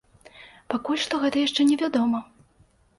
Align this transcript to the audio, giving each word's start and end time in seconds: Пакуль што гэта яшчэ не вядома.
Пакуль 0.75 1.01
што 1.05 1.21
гэта 1.27 1.45
яшчэ 1.47 1.61
не 1.71 1.79
вядома. 1.85 2.27